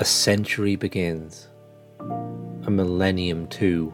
A 0.00 0.04
century 0.04 0.76
begins, 0.76 1.48
a 1.98 2.70
millennium 2.70 3.48
too, 3.48 3.92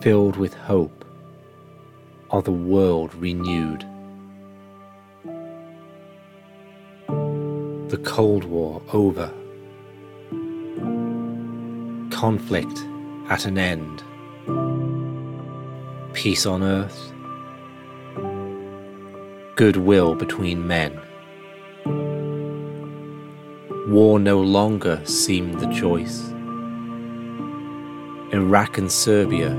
filled 0.00 0.36
with 0.36 0.54
hope 0.54 1.04
of 2.30 2.44
the 2.44 2.52
world 2.52 3.12
renewed. 3.16 3.84
The 7.88 8.00
Cold 8.04 8.44
War 8.44 8.80
over, 8.92 9.32
conflict 12.12 12.78
at 13.28 13.46
an 13.46 13.58
end, 13.58 14.04
peace 16.12 16.46
on 16.46 16.62
earth, 16.62 17.12
goodwill 19.56 20.14
between 20.14 20.68
men. 20.68 21.00
War 23.88 24.20
no 24.20 24.38
longer 24.38 25.00
seemed 25.06 25.60
the 25.60 25.72
choice. 25.72 26.28
Iraq 28.34 28.76
and 28.76 28.92
Serbia 28.92 29.54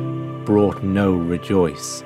brought 0.45 0.83
no 0.83 1.13
rejoice. 1.13 2.03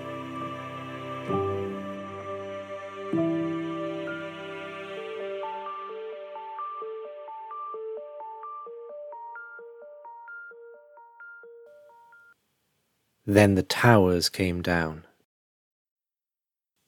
Then 13.25 13.55
the 13.55 13.63
towers 13.63 14.29
came 14.29 14.61
down, 14.61 15.03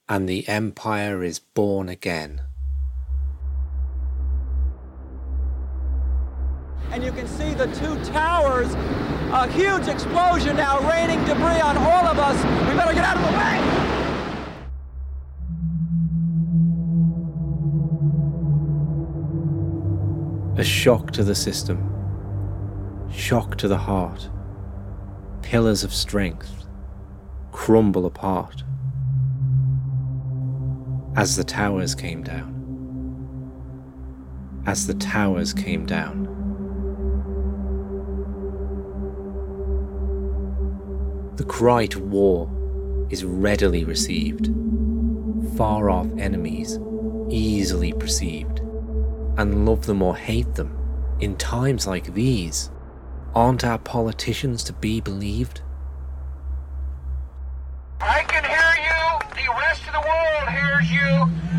and 0.07 0.29
the 0.29 0.47
empire 0.47 1.23
is 1.23 1.39
born 1.39 1.89
again. 1.89 2.39
A 9.45 9.47
huge 9.49 9.87
explosion 9.87 10.57
now 10.57 10.79
raining 10.89 11.23
debris 11.23 11.61
on 11.61 11.77
all 11.77 12.07
of 12.07 12.17
us. 12.17 12.35
We 12.67 12.75
better 12.75 12.95
get 12.95 13.05
out 13.05 13.15
of 13.15 13.21
the 13.21 13.31
way. 13.37 13.59
A 20.59 20.63
shock 20.63 21.11
to 21.11 21.23
the 21.23 21.35
system, 21.35 21.77
shock 23.13 23.55
to 23.57 23.67
the 23.67 23.77
heart. 23.77 24.31
Pillars 25.43 25.83
of 25.83 25.93
strength 25.93 26.65
crumble 27.51 28.07
apart 28.07 28.63
as 31.15 31.35
the 31.35 31.43
towers 31.43 31.93
came 31.93 32.23
down. 32.23 32.55
As 34.65 34.87
the 34.87 34.95
towers 34.95 35.53
came 35.53 35.85
down. 35.85 36.44
The 41.35 41.43
cry 41.43 41.85
to 41.87 41.99
war 41.99 42.49
is 43.09 43.25
readily 43.25 43.83
received. 43.83 44.49
Far 45.57 45.89
off 45.89 46.07
enemies 46.17 46.79
easily 47.29 47.91
perceived. 47.91 48.59
And 49.37 49.65
love 49.65 49.85
them 49.85 50.01
or 50.01 50.15
hate 50.15 50.55
them 50.55 50.77
in 51.19 51.35
times 51.35 51.87
like 51.87 52.13
these. 52.13 52.69
Aren't 53.33 53.65
our 53.65 53.77
politicians 53.79 54.63
to 54.65 54.73
be 54.73 55.01
believed? 55.01 55.61
I 57.99 58.23
can 58.23 58.43
hear 58.43 58.73
you. 58.87 59.19
The 59.35 59.51
rest 59.59 59.81
of 59.87 59.93
the 59.93 59.99
world 60.07 60.49
hears 60.49 60.89
you. 60.89 61.54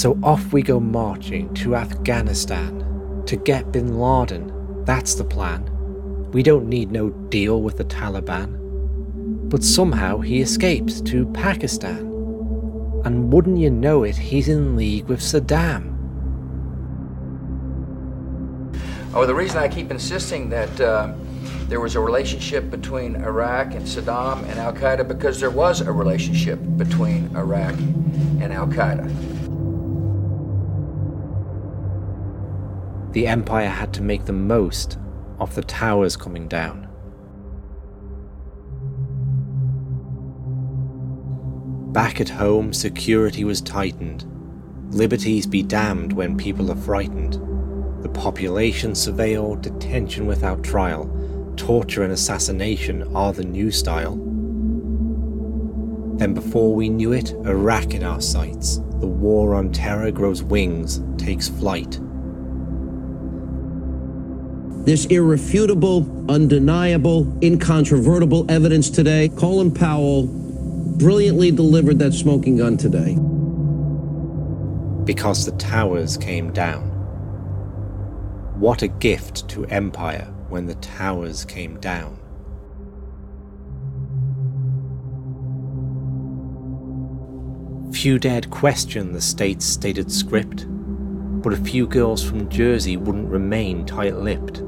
So 0.00 0.18
off 0.22 0.54
we 0.54 0.62
go 0.62 0.80
marching 0.80 1.52
to 1.56 1.76
Afghanistan 1.76 3.22
to 3.26 3.36
get 3.36 3.70
bin 3.70 3.98
Laden. 3.98 4.50
That's 4.86 5.14
the 5.14 5.24
plan. 5.24 5.62
We 6.32 6.42
don't 6.42 6.70
need 6.70 6.90
no 6.90 7.10
deal 7.10 7.60
with 7.60 7.76
the 7.76 7.84
Taliban. 7.84 8.56
But 9.50 9.62
somehow 9.62 10.20
he 10.20 10.40
escapes 10.40 11.02
to 11.02 11.26
Pakistan. 11.32 11.98
And 13.04 13.30
wouldn't 13.30 13.58
you 13.58 13.68
know 13.68 14.04
it, 14.04 14.16
he's 14.16 14.48
in 14.48 14.74
league 14.74 15.04
with 15.04 15.20
Saddam. 15.20 15.94
Oh, 19.12 19.26
the 19.26 19.34
reason 19.34 19.58
I 19.58 19.68
keep 19.68 19.90
insisting 19.90 20.48
that 20.48 20.80
uh, 20.80 21.12
there 21.68 21.80
was 21.80 21.94
a 21.94 22.00
relationship 22.00 22.70
between 22.70 23.16
Iraq 23.16 23.74
and 23.74 23.84
Saddam 23.84 24.48
and 24.48 24.58
Al 24.58 24.72
Qaeda 24.72 25.06
because 25.06 25.40
there 25.40 25.50
was 25.50 25.82
a 25.82 25.92
relationship 25.92 26.58
between 26.78 27.36
Iraq 27.36 27.74
and 28.40 28.50
Al 28.50 28.66
Qaeda. 28.66 29.29
The 33.12 33.26
Empire 33.26 33.68
had 33.68 33.92
to 33.94 34.02
make 34.02 34.24
the 34.24 34.32
most 34.32 34.98
of 35.40 35.54
the 35.54 35.62
towers 35.62 36.16
coming 36.16 36.46
down. 36.46 36.86
Back 41.92 42.20
at 42.20 42.28
home, 42.28 42.72
security 42.72 43.42
was 43.42 43.60
tightened. 43.60 44.24
Liberties 44.94 45.46
be 45.46 45.62
damned 45.62 46.12
when 46.12 46.36
people 46.36 46.70
are 46.70 46.76
frightened. 46.76 47.34
The 48.04 48.08
population 48.08 48.92
surveilled, 48.92 49.62
detention 49.62 50.26
without 50.26 50.62
trial, 50.62 51.10
torture 51.56 52.04
and 52.04 52.12
assassination 52.12 53.14
are 53.16 53.32
the 53.32 53.44
new 53.44 53.72
style. 53.72 54.16
Then, 56.16 56.32
before 56.32 56.74
we 56.74 56.88
knew 56.88 57.12
it, 57.12 57.32
Iraq 57.44 57.94
in 57.94 58.04
our 58.04 58.20
sights. 58.20 58.76
The 59.00 59.08
war 59.08 59.54
on 59.54 59.72
terror 59.72 60.12
grows 60.12 60.42
wings, 60.44 61.02
takes 61.16 61.48
flight. 61.48 61.98
There's 64.90 65.06
irrefutable, 65.06 66.04
undeniable, 66.28 67.38
incontrovertible 67.44 68.50
evidence 68.50 68.90
today. 68.90 69.28
Colin 69.28 69.70
Powell 69.72 70.26
brilliantly 70.98 71.52
delivered 71.52 72.00
that 72.00 72.12
smoking 72.12 72.56
gun 72.56 72.76
today. 72.76 73.14
Because 75.04 75.46
the 75.46 75.56
towers 75.58 76.16
came 76.16 76.52
down. 76.52 76.88
What 78.58 78.82
a 78.82 78.88
gift 78.88 79.48
to 79.50 79.64
empire 79.66 80.24
when 80.48 80.66
the 80.66 80.74
towers 80.74 81.44
came 81.44 81.78
down. 81.78 82.18
Few 87.92 88.18
dared 88.18 88.50
question 88.50 89.12
the 89.12 89.20
state's 89.20 89.66
stated 89.66 90.10
script, 90.10 90.66
but 90.68 91.52
a 91.52 91.56
few 91.56 91.86
girls 91.86 92.28
from 92.28 92.48
Jersey 92.48 92.96
wouldn't 92.96 93.28
remain 93.28 93.86
tight 93.86 94.16
lipped, 94.16 94.64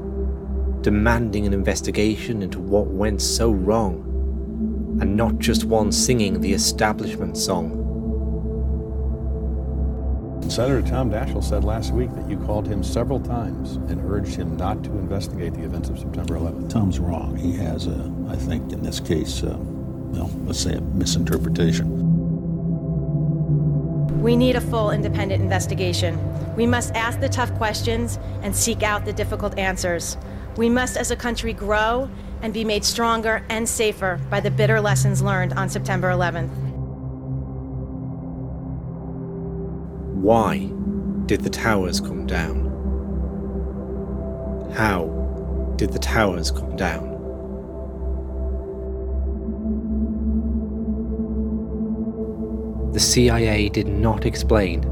demanding 0.83 1.47
an 1.47 1.53
investigation 1.53 2.41
into 2.43 2.59
what 2.59 2.87
went 2.87 3.21
so 3.21 3.49
wrong, 3.51 4.09
and 5.01 5.15
not 5.15 5.39
just 5.39 5.63
one 5.63 5.91
singing 5.91 6.41
the 6.41 6.53
establishment 6.53 7.37
song. 7.37 7.79
Senator 10.49 10.81
Tom 10.87 11.09
Daschle 11.09 11.43
said 11.43 11.63
last 11.63 11.93
week 11.93 12.13
that 12.13 12.29
you 12.29 12.37
called 12.37 12.67
him 12.67 12.83
several 12.83 13.19
times 13.19 13.77
and 13.89 13.99
urged 14.11 14.35
him 14.35 14.57
not 14.57 14.83
to 14.83 14.91
investigate 14.91 15.53
the 15.53 15.63
events 15.63 15.89
of 15.89 15.97
September 15.97 16.35
11th. 16.35 16.69
Tom's 16.69 16.99
wrong. 16.99 17.35
He 17.37 17.53
has 17.53 17.87
a, 17.87 18.13
I 18.29 18.35
think, 18.35 18.73
in 18.73 18.83
this 18.83 18.99
case, 18.99 19.41
uh, 19.41 19.55
well, 19.57 20.29
let's 20.43 20.59
say 20.59 20.73
a 20.73 20.81
misinterpretation. 20.81 22.02
We 24.23 24.37
need 24.37 24.55
a 24.55 24.61
full 24.61 24.91
independent 24.91 25.43
investigation. 25.43 26.17
We 26.55 26.65
must 26.65 26.95
ask 26.95 27.19
the 27.19 27.27
tough 27.27 27.53
questions 27.55 28.17
and 28.41 28.55
seek 28.55 28.81
out 28.81 29.03
the 29.03 29.11
difficult 29.11 29.57
answers. 29.57 30.15
We 30.55 30.69
must, 30.69 30.95
as 30.95 31.11
a 31.11 31.17
country, 31.17 31.51
grow 31.51 32.09
and 32.41 32.53
be 32.53 32.63
made 32.63 32.85
stronger 32.85 33.43
and 33.49 33.67
safer 33.67 34.21
by 34.29 34.39
the 34.39 34.49
bitter 34.49 34.79
lessons 34.79 35.21
learned 35.21 35.51
on 35.53 35.67
September 35.67 36.09
11th. 36.09 36.55
Why 40.21 40.69
did 41.25 41.41
the 41.41 41.49
towers 41.49 41.99
come 41.99 42.25
down? 42.25 42.71
How 44.73 45.73
did 45.75 45.91
the 45.91 45.99
towers 45.99 46.49
come 46.49 46.77
down? 46.77 47.12
The 52.93 52.99
CIA 52.99 53.69
did 53.69 53.87
not 53.87 54.23
explain 54.23 54.83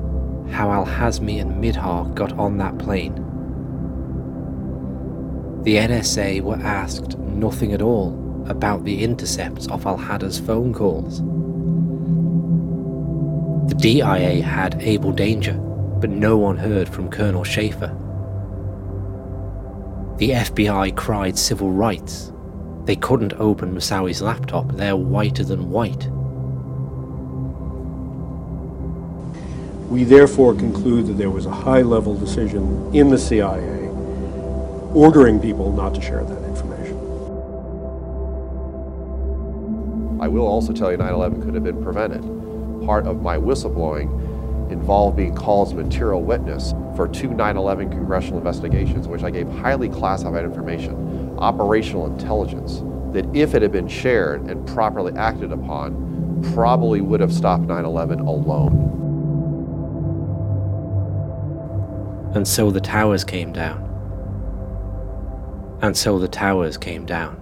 how 0.49 0.71
Al 0.71 0.87
Hazmi 0.87 1.39
and 1.39 1.63
Mihdhar 1.63 2.11
got 2.15 2.31
on 2.33 2.57
that 2.57 2.79
plane. 2.79 3.13
The 5.61 5.75
NSA 5.75 6.41
were 6.41 6.55
asked 6.55 7.19
nothing 7.19 7.73
at 7.73 7.81
all 7.83 8.17
about 8.47 8.85
the 8.85 9.03
intercepts 9.03 9.67
of 9.67 9.85
Al 9.85 9.97
Hada's 9.97 10.39
phone 10.39 10.73
calls. 10.73 11.19
The 13.69 13.75
DIA 13.75 14.41
had 14.41 14.81
Able 14.81 15.11
Danger, 15.11 15.53
but 15.53 16.09
no 16.09 16.39
one 16.39 16.57
heard 16.57 16.89
from 16.89 17.07
Colonel 17.07 17.43
Shaffer. 17.43 17.95
The 20.17 20.31
FBI 20.31 20.95
cried 20.97 21.37
civil 21.37 21.69
rights. 21.71 22.33
They 22.85 22.95
couldn't 22.95 23.33
open 23.33 23.75
Moussaoui's 23.75 24.23
laptop, 24.23 24.71
they're 24.71 24.95
whiter 24.95 25.43
than 25.43 25.69
white. 25.69 26.09
We 29.91 30.05
therefore 30.05 30.55
conclude 30.55 31.07
that 31.07 31.17
there 31.17 31.29
was 31.29 31.45
a 31.45 31.51
high 31.51 31.81
level 31.81 32.17
decision 32.17 32.95
in 32.95 33.09
the 33.09 33.17
CIA 33.17 33.89
ordering 34.93 35.37
people 35.37 35.73
not 35.73 35.93
to 35.95 36.01
share 36.01 36.23
that 36.23 36.43
information. 36.45 36.95
I 40.21 40.29
will 40.29 40.47
also 40.47 40.71
tell 40.71 40.91
you 40.91 40.97
9 40.97 41.13
11 41.13 41.41
could 41.41 41.53
have 41.55 41.65
been 41.65 41.83
prevented. 41.83 42.21
Part 42.85 43.05
of 43.05 43.21
my 43.21 43.35
whistleblowing 43.35 44.71
involved 44.71 45.17
being 45.17 45.35
called 45.35 45.67
as 45.67 45.73
material 45.73 46.23
witness 46.23 46.73
for 46.95 47.09
two 47.09 47.33
9 47.33 47.57
11 47.57 47.89
congressional 47.89 48.37
investigations, 48.37 49.07
in 49.07 49.11
which 49.11 49.23
I 49.23 49.29
gave 49.29 49.49
highly 49.49 49.89
classified 49.89 50.45
information, 50.45 51.37
operational 51.37 52.05
intelligence, 52.05 52.81
that 53.11 53.25
if 53.35 53.55
it 53.55 53.61
had 53.61 53.73
been 53.73 53.89
shared 53.89 54.43
and 54.43 54.65
properly 54.65 55.11
acted 55.17 55.51
upon, 55.51 56.41
probably 56.53 57.01
would 57.01 57.19
have 57.19 57.33
stopped 57.33 57.63
9 57.63 57.83
11 57.83 58.21
alone. 58.21 58.90
And 62.33 62.47
so 62.47 62.71
the 62.71 62.81
towers 62.81 63.23
came 63.23 63.51
down. 63.51 63.87
And 65.81 65.97
so 65.97 66.19
the 66.19 66.27
towers 66.27 66.77
came 66.77 67.05
down. 67.05 67.37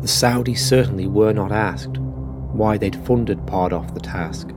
The 0.00 0.08
Saudis 0.08 0.58
certainly 0.58 1.06
were 1.06 1.32
not 1.32 1.52
asked 1.52 1.98
why 1.98 2.78
they'd 2.78 2.96
funded 3.06 3.46
part 3.46 3.72
of 3.72 3.94
the 3.94 4.00
task. 4.00 4.48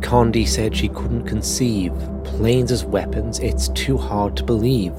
Condi 0.00 0.46
said 0.46 0.76
she 0.76 0.88
couldn't 0.88 1.26
conceive 1.26 1.92
planes 2.24 2.72
as 2.72 2.84
weapons, 2.84 3.38
it's 3.38 3.68
too 3.68 3.96
hard 3.96 4.36
to 4.36 4.44
believe. 4.44 4.92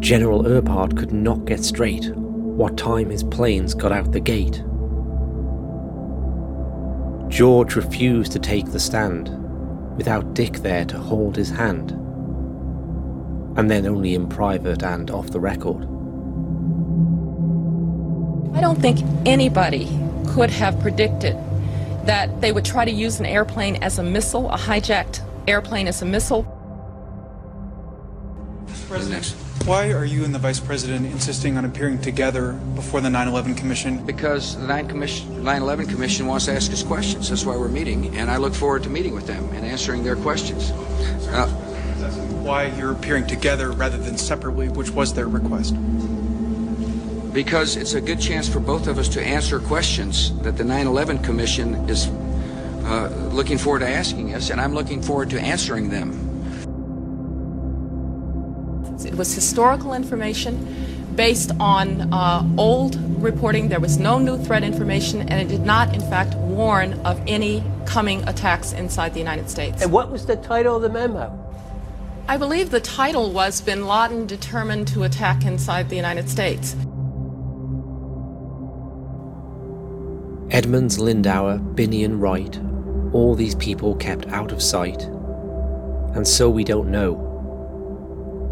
General 0.00 0.42
Eberhart 0.42 0.96
could 0.96 1.12
not 1.12 1.44
get 1.44 1.64
straight 1.64 2.14
what 2.14 2.76
time 2.76 3.08
his 3.08 3.22
planes 3.22 3.72
got 3.72 3.92
out 3.92 4.12
the 4.12 4.20
gate. 4.20 4.62
George 7.42 7.74
refused 7.74 8.30
to 8.30 8.38
take 8.38 8.66
the 8.66 8.78
stand 8.78 9.28
without 9.96 10.32
Dick 10.32 10.58
there 10.58 10.84
to 10.84 10.96
hold 10.96 11.34
his 11.34 11.50
hand, 11.50 11.90
and 13.58 13.68
then 13.68 13.84
only 13.84 14.14
in 14.14 14.28
private 14.28 14.84
and 14.84 15.10
off 15.10 15.32
the 15.32 15.40
record. 15.40 15.82
I 18.56 18.60
don't 18.60 18.80
think 18.80 19.00
anybody 19.26 19.88
could 20.28 20.50
have 20.50 20.78
predicted 20.78 21.36
that 22.04 22.40
they 22.40 22.52
would 22.52 22.64
try 22.64 22.84
to 22.84 22.92
use 22.92 23.18
an 23.18 23.26
airplane 23.26 23.74
as 23.82 23.98
a 23.98 24.04
missile, 24.04 24.48
a 24.48 24.56
hijacked 24.56 25.20
airplane 25.48 25.88
as 25.88 26.00
a 26.00 26.04
missile. 26.04 26.44
Mr. 28.66 28.86
President, 28.86 29.34
why 29.66 29.92
are 29.92 30.04
you 30.04 30.24
and 30.24 30.34
the 30.34 30.38
Vice 30.38 30.58
President 30.58 31.06
insisting 31.06 31.56
on 31.56 31.64
appearing 31.64 32.00
together 32.00 32.52
before 32.74 33.00
the 33.00 33.10
9 33.10 33.28
11 33.28 33.54
Commission? 33.54 34.04
Because 34.04 34.56
the 34.56 34.66
9 34.66 35.62
11 35.62 35.86
Commission 35.86 36.26
wants 36.26 36.46
to 36.46 36.52
ask 36.52 36.72
us 36.72 36.82
questions. 36.82 37.28
That's 37.28 37.44
why 37.44 37.56
we're 37.56 37.68
meeting, 37.68 38.16
and 38.16 38.30
I 38.30 38.38
look 38.38 38.54
forward 38.54 38.82
to 38.84 38.90
meeting 38.90 39.14
with 39.14 39.26
them 39.26 39.48
and 39.52 39.64
answering 39.64 40.02
their 40.02 40.16
questions. 40.16 40.70
Uh, 41.30 41.46
why 42.42 42.66
you're 42.76 42.92
appearing 42.92 43.26
together 43.26 43.70
rather 43.70 43.98
than 43.98 44.18
separately, 44.18 44.68
which 44.68 44.90
was 44.90 45.14
their 45.14 45.28
request? 45.28 45.74
Because 47.32 47.76
it's 47.76 47.94
a 47.94 48.00
good 48.00 48.20
chance 48.20 48.48
for 48.48 48.58
both 48.58 48.88
of 48.88 48.98
us 48.98 49.08
to 49.10 49.22
answer 49.22 49.60
questions 49.60 50.36
that 50.40 50.56
the 50.56 50.64
9 50.64 50.86
11 50.86 51.18
Commission 51.18 51.74
is 51.88 52.08
uh, 52.84 53.08
looking 53.32 53.58
forward 53.58 53.80
to 53.80 53.88
asking 53.88 54.34
us, 54.34 54.50
and 54.50 54.60
I'm 54.60 54.74
looking 54.74 55.00
forward 55.00 55.30
to 55.30 55.40
answering 55.40 55.88
them. 55.88 56.21
It 59.04 59.14
was 59.14 59.34
historical 59.34 59.94
information 59.94 61.14
based 61.14 61.52
on 61.60 62.12
uh, 62.12 62.42
old 62.56 62.96
reporting. 63.22 63.68
There 63.68 63.80
was 63.80 63.98
no 63.98 64.18
new 64.18 64.38
threat 64.38 64.62
information, 64.62 65.20
and 65.22 65.40
it 65.40 65.48
did 65.48 65.66
not, 65.66 65.94
in 65.94 66.00
fact, 66.00 66.34
warn 66.34 66.94
of 67.04 67.20
any 67.26 67.62
coming 67.86 68.26
attacks 68.28 68.72
inside 68.72 69.12
the 69.12 69.18
United 69.18 69.50
States. 69.50 69.82
And 69.82 69.92
what 69.92 70.10
was 70.10 70.26
the 70.26 70.36
title 70.36 70.76
of 70.76 70.82
the 70.82 70.88
memo? 70.88 71.38
I 72.28 72.36
believe 72.36 72.70
the 72.70 72.80
title 72.80 73.32
was 73.32 73.60
Bin 73.60 73.86
Laden 73.86 74.26
Determined 74.26 74.88
to 74.88 75.02
Attack 75.02 75.44
Inside 75.44 75.88
the 75.88 75.96
United 75.96 76.28
States. 76.30 76.74
Edmonds, 80.50 80.98
Lindauer, 80.98 81.58
Binney, 81.74 82.04
and 82.04 82.20
Wright, 82.20 82.60
all 83.12 83.34
these 83.34 83.54
people 83.56 83.96
kept 83.96 84.26
out 84.28 84.52
of 84.52 84.62
sight. 84.62 85.02
And 86.14 86.28
so 86.28 86.48
we 86.48 86.62
don't 86.62 86.90
know. 86.90 87.31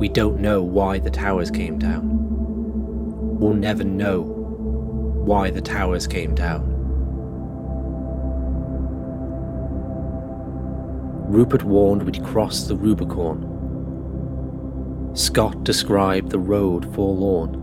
We 0.01 0.09
don't 0.09 0.41
know 0.41 0.63
why 0.63 0.99
the 0.99 1.11
towers 1.11 1.51
came 1.51 1.79
down. 1.79 3.39
We'll 3.39 3.53
never 3.53 3.85
know 3.85 4.23
why 4.23 5.51
the 5.51 5.61
towers 5.61 6.07
came 6.07 6.35
down. 6.35 6.63
Ruppert 11.29 11.65
warned 11.65 12.05
we'd 12.05 12.25
cross 12.25 12.63
the 12.65 12.77
Rubicon. 12.77 13.47
Scott 15.13 15.65
described 15.65 16.31
the 16.31 16.39
road 16.39 16.95
forlorn. 16.95 17.59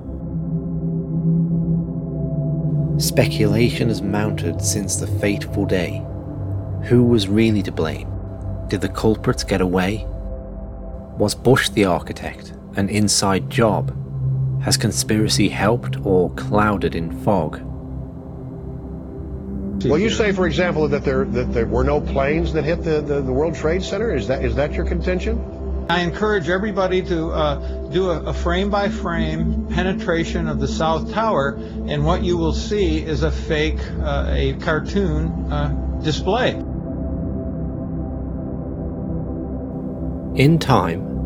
Speculation 3.00 3.88
has 3.88 4.04
mounted 4.04 4.62
since 4.62 4.98
the 4.98 5.08
fateful 5.08 5.66
day. 5.66 6.06
Who 6.84 7.04
was 7.04 7.28
really 7.28 7.64
to 7.64 7.72
blame? 7.72 8.08
Did 8.68 8.82
the 8.82 8.90
culprits 8.90 9.44
get 9.44 9.60
away? 9.60 10.06
Was 11.18 11.34
Bush 11.34 11.70
the 11.70 11.86
architect, 11.86 12.54
an 12.76 12.90
inside 12.90 13.50
job? 13.50 13.92
Has 14.62 14.78
conspiracy 14.78 15.50
helped 15.50 15.98
or 16.06 16.30
clouded 16.32 16.94
in 16.94 17.12
fog? 17.22 17.62
Well, 19.86 20.00
you 20.00 20.10
say, 20.10 20.32
for 20.32 20.48
example, 20.48 20.88
that 20.90 21.04
there 21.04 21.26
that 21.26 21.54
there 21.54 21.66
were 21.66 21.84
no 21.84 22.02
planes 22.02 22.54
that 22.54 22.66
hit 22.66 22.84
the, 22.84 23.02
the, 23.02 23.22
the 23.22 23.32
World 23.32 23.56
Trade 23.56 23.84
Center. 23.84 24.14
Is 24.14 24.28
that 24.28 24.44
is 24.44 24.56
that 24.56 24.74
your 24.74 24.86
contention? 24.86 25.86
I 25.90 26.02
encourage 26.02 26.50
everybody 26.50 27.02
to 27.04 27.30
uh, 27.30 27.90
do 27.90 28.10
a, 28.10 28.26
a 28.26 28.34
frame 28.34 28.70
by 28.70 28.90
frame 28.90 29.68
penetration 29.68 30.48
of 30.48 30.60
the 30.60 30.68
South 30.68 31.14
Tower, 31.14 31.56
and 31.88 32.06
what 32.06 32.24
you 32.24 32.38
will 32.38 32.54
see 32.54 33.02
is 33.02 33.24
a 33.24 33.32
fake, 33.32 33.80
uh, 34.02 34.26
a 34.30 34.54
cartoon 34.56 35.52
uh, 35.52 36.02
display. 36.04 36.52
In 40.36 40.60
time, 40.60 41.17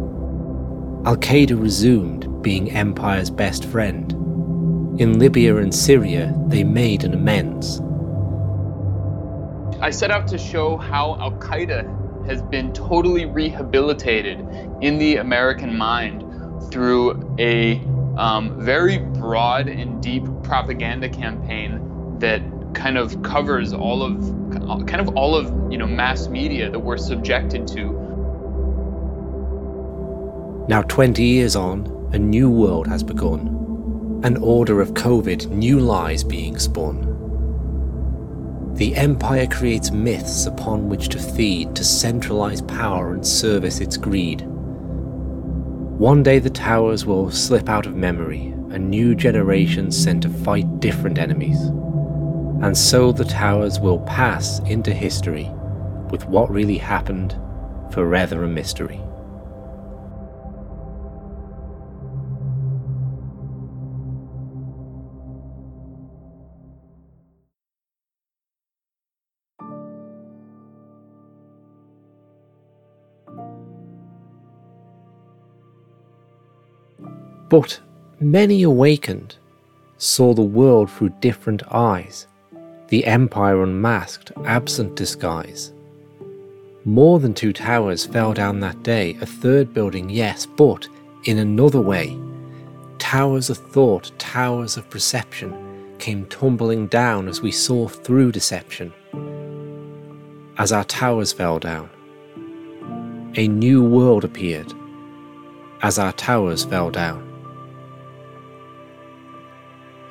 Al 1.03 1.17
Qaeda 1.17 1.59
resumed 1.59 2.43
being 2.43 2.69
Empire's 2.69 3.31
best 3.31 3.65
friend. 3.65 4.11
In 5.01 5.17
Libya 5.17 5.57
and 5.57 5.73
Syria, 5.73 6.31
they 6.45 6.63
made 6.63 7.03
an 7.03 7.15
amends. 7.15 7.81
I 9.81 9.89
set 9.89 10.11
out 10.11 10.27
to 10.27 10.37
show 10.37 10.77
how 10.77 11.17
Al 11.19 11.31
Qaeda 11.39 12.27
has 12.27 12.43
been 12.43 12.71
totally 12.73 13.25
rehabilitated 13.25 14.41
in 14.81 14.99
the 14.99 15.15
American 15.15 15.75
mind 15.75 16.23
through 16.71 17.35
a 17.39 17.81
um, 18.15 18.63
very 18.63 18.99
broad 18.99 19.69
and 19.69 20.03
deep 20.03 20.23
propaganda 20.43 21.09
campaign 21.09 22.19
that 22.19 22.43
kind 22.75 22.99
of 22.99 23.23
covers 23.23 23.73
all 23.73 24.03
of 24.03 24.85
kind 24.85 25.01
of 25.01 25.15
all 25.15 25.35
of 25.35 25.47
you 25.71 25.79
know 25.79 25.87
mass 25.87 26.27
media 26.27 26.69
that 26.69 26.79
we're 26.79 26.97
subjected 26.97 27.65
to. 27.69 28.00
Now 30.67 30.83
20 30.83 31.23
years 31.23 31.55
on, 31.55 32.09
a 32.13 32.19
new 32.19 32.49
world 32.49 32.87
has 32.87 33.03
begun. 33.03 34.21
An 34.23 34.37
order 34.37 34.79
of 34.79 34.93
COVID, 34.93 35.49
new 35.49 35.79
lies 35.79 36.23
being 36.23 36.59
spun. 36.59 37.07
The 38.75 38.95
Empire 38.95 39.47
creates 39.47 39.91
myths 39.91 40.45
upon 40.45 40.87
which 40.87 41.09
to 41.09 41.19
feed 41.19 41.75
to 41.75 41.83
centralize 41.83 42.61
power 42.61 43.13
and 43.13 43.25
service 43.25 43.79
its 43.79 43.97
greed. 43.97 44.41
One 45.97 46.21
day 46.21 46.37
the 46.37 46.49
towers 46.51 47.05
will 47.05 47.31
slip 47.31 47.67
out 47.67 47.87
of 47.87 47.95
memory, 47.95 48.53
a 48.69 48.77
new 48.77 49.15
generation 49.15 49.91
sent 49.91 50.23
to 50.23 50.29
fight 50.29 50.79
different 50.79 51.17
enemies. 51.17 51.59
And 52.61 52.77
so 52.77 53.11
the 53.11 53.25
towers 53.25 53.79
will 53.79 53.99
pass 54.01 54.59
into 54.59 54.93
history 54.93 55.49
with 56.11 56.25
what 56.27 56.51
really 56.51 56.77
happened 56.77 57.35
forever 57.91 58.43
a 58.43 58.47
mystery. 58.47 59.01
But 77.51 77.81
many 78.21 78.63
awakened, 78.63 79.35
saw 79.97 80.33
the 80.33 80.41
world 80.41 80.89
through 80.89 81.09
different 81.19 81.63
eyes. 81.69 82.25
The 82.87 83.05
Empire 83.05 83.61
unmasked, 83.61 84.31
absent 84.45 84.95
disguise. 84.95 85.73
More 86.85 87.19
than 87.19 87.33
two 87.33 87.51
towers 87.51 88.05
fell 88.05 88.33
down 88.33 88.61
that 88.61 88.83
day, 88.83 89.17
a 89.19 89.25
third 89.25 89.73
building, 89.73 90.09
yes, 90.09 90.45
but 90.45 90.87
in 91.25 91.39
another 91.39 91.81
way. 91.81 92.17
Towers 92.99 93.49
of 93.49 93.57
thought, 93.57 94.17
towers 94.17 94.77
of 94.77 94.89
perception 94.89 95.53
came 95.99 96.27
tumbling 96.27 96.87
down 96.87 97.27
as 97.27 97.41
we 97.41 97.51
saw 97.51 97.89
through 97.89 98.31
deception. 98.31 98.93
As 100.57 100.71
our 100.71 100.85
towers 100.85 101.33
fell 101.33 101.59
down, 101.59 101.89
a 103.35 103.49
new 103.49 103.83
world 103.83 104.23
appeared 104.23 104.73
as 105.81 105.99
our 105.99 106.13
towers 106.13 106.63
fell 106.63 106.89
down. 106.89 107.30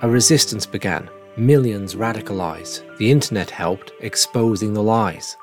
A 0.03 0.09
resistance 0.09 0.65
began, 0.65 1.11
millions 1.37 1.95
radicalized, 1.95 2.97
the 2.97 3.11
internet 3.11 3.51
helped, 3.51 3.93
exposing 4.01 4.73
the 4.73 4.83
lies. 4.83 5.37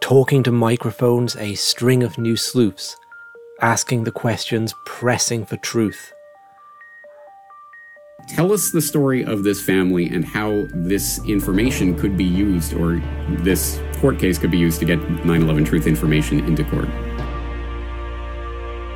Talking 0.00 0.44
to 0.44 0.52
microphones, 0.52 1.34
a 1.34 1.56
string 1.56 2.04
of 2.04 2.18
new 2.18 2.36
sleuths, 2.36 2.96
asking 3.60 4.04
the 4.04 4.12
questions, 4.12 4.72
pressing 4.86 5.44
for 5.44 5.56
truth. 5.56 6.12
Tell 8.28 8.52
us 8.52 8.70
the 8.70 8.80
story 8.80 9.24
of 9.24 9.42
this 9.42 9.60
family 9.60 10.06
and 10.06 10.24
how 10.24 10.68
this 10.72 11.20
information 11.26 11.98
could 11.98 12.16
be 12.16 12.22
used, 12.22 12.74
or 12.74 13.02
this 13.42 13.80
court 13.98 14.20
case 14.20 14.38
could 14.38 14.52
be 14.52 14.58
used 14.58 14.78
to 14.78 14.84
get 14.84 15.00
9 15.26 15.42
11 15.42 15.64
truth 15.64 15.88
information 15.88 16.38
into 16.44 16.62
court. 16.62 16.88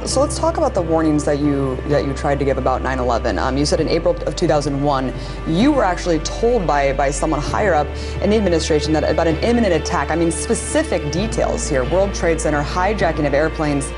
So 0.06 0.20
let's 0.20 0.38
talk 0.38 0.58
about 0.58 0.74
the 0.74 0.82
warnings 0.82 1.24
that 1.24 1.38
you 1.38 1.76
that 1.88 2.04
you 2.04 2.12
tried 2.12 2.38
to 2.38 2.44
give 2.44 2.58
about 2.58 2.82
9/11. 2.82 3.38
Um, 3.38 3.56
you 3.56 3.64
said 3.64 3.80
in 3.80 3.88
April 3.88 4.14
of 4.26 4.36
2001, 4.36 5.14
you 5.46 5.72
were 5.72 5.82
actually 5.82 6.18
told 6.18 6.66
by 6.66 6.92
by 6.92 7.10
someone 7.10 7.40
higher 7.40 7.72
up 7.72 7.86
in 8.20 8.28
the 8.28 8.36
administration 8.36 8.92
that 8.92 9.02
about 9.04 9.26
an 9.26 9.36
imminent 9.36 9.72
attack. 9.72 10.10
I 10.10 10.16
mean, 10.16 10.30
specific 10.30 11.10
details 11.10 11.66
here: 11.66 11.84
World 11.84 12.12
Trade 12.12 12.38
Center, 12.38 12.62
hijacking 12.62 13.26
of 13.26 13.32
airplanes. 13.32 13.90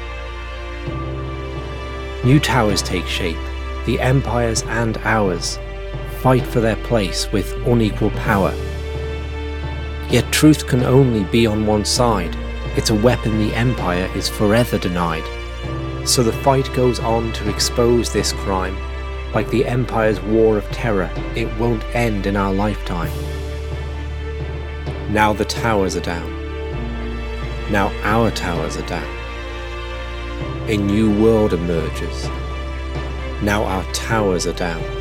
New 2.24 2.38
towers 2.38 2.82
take 2.82 3.06
shape. 3.06 3.36
The 3.84 4.00
empires 4.00 4.62
and 4.68 4.98
ours 4.98 5.58
fight 6.20 6.46
for 6.46 6.60
their 6.60 6.76
place 6.76 7.32
with 7.32 7.52
unequal 7.66 8.10
power. 8.10 8.54
Yet 10.08 10.30
truth 10.30 10.68
can 10.68 10.84
only 10.84 11.24
be 11.24 11.48
on 11.48 11.66
one 11.66 11.84
side. 11.84 12.36
It's 12.76 12.90
a 12.90 12.94
weapon 12.94 13.38
the 13.38 13.54
empire 13.56 14.08
is 14.14 14.28
forever 14.28 14.78
denied. 14.78 15.24
So 16.06 16.22
the 16.22 16.32
fight 16.32 16.72
goes 16.72 17.00
on 17.00 17.32
to 17.32 17.50
expose 17.50 18.12
this 18.12 18.32
crime. 18.32 18.78
Like 19.34 19.50
the 19.50 19.66
Empire's 19.66 20.20
war 20.20 20.56
of 20.56 20.64
terror, 20.70 21.10
it 21.34 21.52
won't 21.58 21.84
end 21.94 22.26
in 22.26 22.36
our 22.36 22.54
lifetime. 22.54 23.10
Now 25.12 25.32
the 25.32 25.44
towers 25.44 25.96
are 25.96 26.00
down. 26.00 26.30
Now 27.72 27.92
our 28.04 28.30
towers 28.30 28.76
are 28.76 28.86
down. 28.86 29.16
A 30.70 30.76
new 30.76 31.22
world 31.22 31.52
emerges. 31.52 32.28
Now 33.42 33.64
our 33.64 33.84
towers 33.92 34.46
are 34.46 34.52
down. 34.52 34.95